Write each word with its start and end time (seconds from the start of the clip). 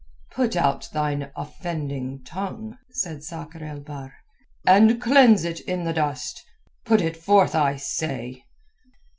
"Put 0.31 0.55
out 0.55 0.89
thine 0.93 1.31
offending 1.35 2.23
tongue," 2.23 2.75
said 2.89 3.23
Sakr 3.23 3.63
el 3.63 3.81
Bahr, 3.81 4.11
"and 4.65 4.99
cleanse 4.99 5.43
it 5.45 5.59
in 5.59 5.83
the 5.83 5.93
dust. 5.93 6.43
Put 6.85 7.01
it 7.01 7.15
forth, 7.15 7.53
I 7.53 7.75
say." 7.75 8.43